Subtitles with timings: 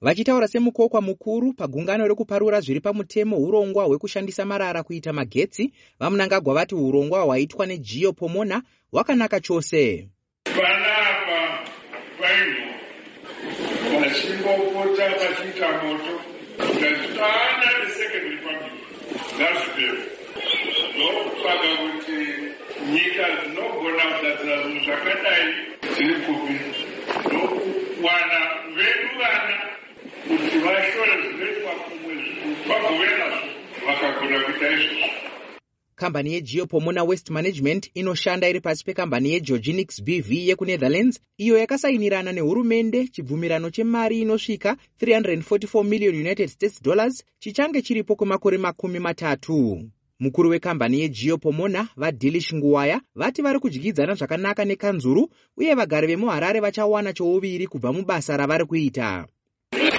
[0.00, 7.22] vachitaura semukokwa mukuru pagungano rekuparura zviri pamutemo urongwa hwekushandisa marara kuita magetsi vamunangagwa vati urongwa
[7.22, 10.08] hwaitwa negio pomona hwakanaka chose.
[10.44, 11.64] Panapa
[12.18, 12.66] paino
[14.00, 16.14] vachimbopota vachiita moto.
[16.58, 18.72] Ngazvitana nesecond republic
[19.36, 20.02] ngazvipero
[20.94, 22.18] ndokutsvaga kuti
[22.92, 25.46] nyika dzinogona kugadzira zvinhu zvakadai
[25.94, 26.56] dziri kupi
[27.26, 28.38] ndokuwana
[28.76, 29.67] vedu vana
[30.28, 32.14] kuti vashore zvinoitwa kumwe
[32.68, 33.46] vagove nazvo
[33.86, 35.28] vakagona kuita izvozvo
[35.98, 43.70] kambani yegeopomona west management inoshanda iri pasi pekambani yegeorginix bv yekunetherlands iyo yakasainirana nehurumende chibvumirano
[43.70, 49.82] chemari inosvika 344 million united states dollars chichange chiripo kwemakore makumi matatu.
[50.20, 57.66] Mukuru wekambani yegeopomona vadilish nguwaya vati vari kudyidzana zvakanaka nekanzuru uye vagari vemuharare vachawana chouviri
[57.66, 59.26] kubva mubasa ravari kuita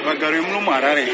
[0.10, 1.06] vagari vemuno muharare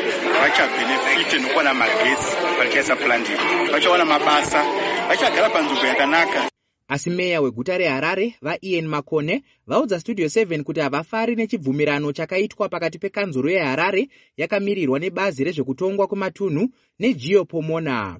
[0.41, 3.27] vachabhenefite nokuwana magetsi fertilizer plant
[3.71, 4.63] vachawana mabasa
[5.07, 6.49] vachagara panzvimbo yakanaka.
[6.87, 13.49] Asi meya weguta reharare vaian makone vaudza studio 7 kuti havafari nechibvumirano chakaitwa pakati pekanzuro
[13.49, 18.17] yeharare yakamirirwa nebazi rezvekutongwa kwematunhu negeopomona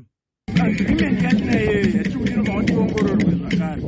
[0.59, 3.81] agreement yatinayo yatiri kudira kuti tiongororwe zvakare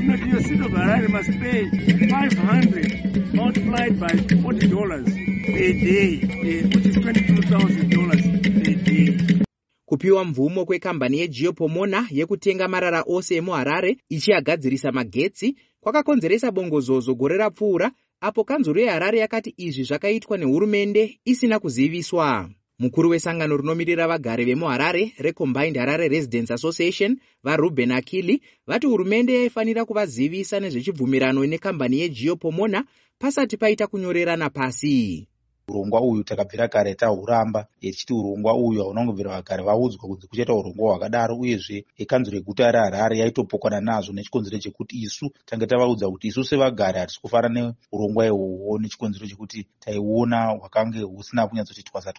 [0.00, 1.08] inoti of harare
[1.40, 9.18] pay 500 multiplied by 40 dollars per day which is 22000 dollars per day
[9.92, 18.44] kupiwa mvumo kwekambani yegeopomona yekutenga marara ose emuharare ichiagadzirisa magetsi kwakakonzeresa bongozozo gore rapfuura apo
[18.44, 22.50] kanzuro yeharare yakati izvi zvakaitwa nehurumende isina kuziviswa.
[22.78, 30.60] Mukuru wesangano rinomirira vagari vemuharare recombined harare residence association varuben akili vati hurumende yaifanira kuvazivisa
[30.60, 32.84] nezvechibvumirano nekambani yegeopomona
[33.18, 35.28] pasati paita kunyorerana pasi
[35.72, 41.36] urongwa uyu takabvira kare tahuramba tichiti urongwa uyu haunangobvira vagari vaudzwa kunzi kuchaita urongwa hwakadaro
[41.36, 47.20] uyezve ekanzuro reguta reharare yaitopokwana nazvo nechikonzero chekuti isu tange tavaudza kuti isu sevagari hatisi
[47.20, 52.12] kufara neurongwa ihwohwo nechikonzero chekuti taiona hwakange husina kunyatsoti twasa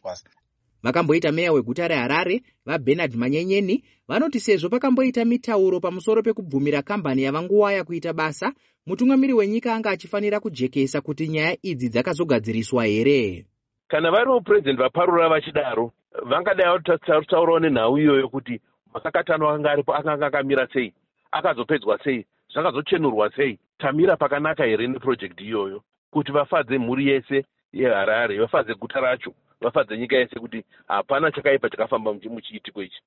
[0.84, 8.14] vakamboita meya weguta reharare vabernard manyenyeni vanoti sezvo pakamboita mitauro pamusoro pekubvumira kambani yavanguwaya kuita
[8.14, 8.54] basa
[8.86, 13.46] mutungamiri wenyika anga achifanira kujekesa kuti nyaya idzi dzakazogadziriswa here
[13.94, 15.92] kana variwo purezidendi vaparura vachidaro
[16.26, 18.62] vangadai vatataurawo nenhau iyoyo kuti
[18.94, 20.94] makakatano anga aripo akanga akamira sei
[21.32, 23.60] akazopedzwa sei zvakazochenurwa sei.
[23.78, 25.84] Tamira pakanaka here nepurojekti iyoyo?
[26.12, 32.14] Kuti vafadze mhuri yese yeharare vafadze guta racho vafadze nyika yese kuti hapana chakaipa chakafamba
[32.14, 33.02] muchiitiko ichi.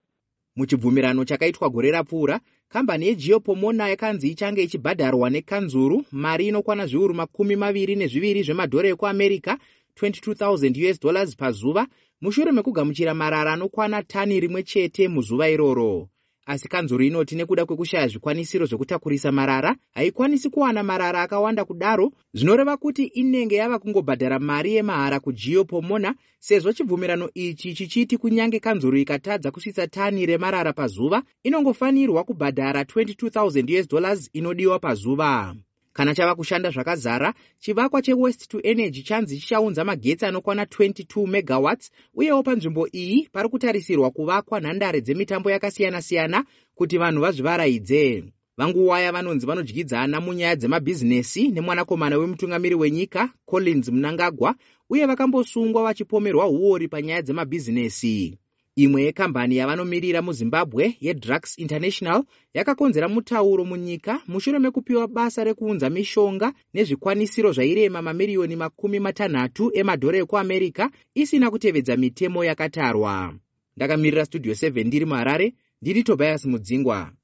[0.57, 7.97] Muchibvumirano chakaitwa gore rapfuura kambani yegeopomona yakanzi ichange ichibhadharwa nekanzuru mari inokwana zviuru makumi maviri
[7.97, 9.59] nezviviri zvemadhora ekuamerica
[10.01, 11.87] 22000 us dollars pazuva
[12.21, 16.09] mushure mekugamuchira marara anokwana tani rimwe chete muzuva iroro.
[16.47, 23.05] Asi kanzuro inoti nekuda kwekushaya zvikwanisiro zvekutakurisa marara haikwanisi kuwana marara akawanda kudaro zvinoreva kuti
[23.05, 30.27] inenge yava kungobhadhara mari yemahara kugeopomona sezvo chibvumirano ichi chichiti kunyange kanzuro ikatadza kusvitsa tani
[30.27, 35.57] remarara pazuva inongofanirwa kubhadhara 22000 us dollars inodiwa pazuva
[35.97, 42.43] kana chava kushanda zvakazara chivakwa chewest to energy chanzi chichaunza magetsi anokwana 22 megawats uyewo
[42.43, 48.25] panzvimbo iyi pari kutarisirwa kuvakwa nhandare dzemitambo yakasiyana-siyana kuti vanhu vazvivaraidze.
[48.57, 54.55] Vanguwaya vanonzi vanodyidzana munyaya dzemabhizinesi nemwanakomana wemutungamiri wenyika collins munangagwa
[54.91, 58.39] uye vakambosungwa vachipomerwa uori panyaya dzemabhizinesi
[58.77, 67.53] imwe yekambani yavanomirira muzimbabwe yedrugs international yakakonzera mutauro munyika mushure mekupiwa basa rekuunza mishonga nezvikwanisiro
[67.53, 73.35] zvairema mamiriyoni makumi matanhatu emadhora ekuamerica isina kutevedza mitemo yakatarwa.
[73.77, 77.13] Ndakamirira studio 7 ndiri muharare ndiri tobias mudzingwa